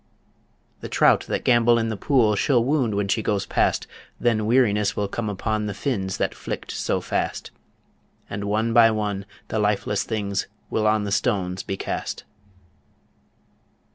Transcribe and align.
The 0.79 0.89
trout 0.89 1.27
that 1.27 1.45
gambol 1.45 1.77
in 1.77 1.89
the 1.89 1.95
pool 1.95 2.35
She'll 2.35 2.63
wound 2.63 2.95
when 2.95 3.07
she 3.07 3.21
goes 3.21 3.45
past; 3.45 3.85
Then 4.19 4.47
weariness 4.47 4.95
will 4.95 5.07
come 5.07 5.29
upon 5.29 5.67
The 5.67 5.75
fins 5.75 6.17
that 6.17 6.33
flicked 6.33 6.71
so 6.71 7.01
fast; 7.01 7.51
And 8.27 8.45
one 8.45 8.73
by 8.73 8.89
one 8.89 9.27
the 9.49 9.59
lifeless 9.59 10.01
things 10.01 10.47
Will 10.71 10.87
on 10.87 11.03
the 11.03 11.11
stones 11.11 11.61
be 11.61 11.77
cast. 11.77 12.23